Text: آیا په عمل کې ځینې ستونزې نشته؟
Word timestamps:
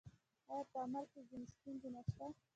آیا 0.51 0.63
په 0.71 0.77
عمل 0.85 1.05
کې 1.11 1.21
ځینې 1.29 1.47
ستونزې 1.55 1.89
نشته؟ 1.95 2.25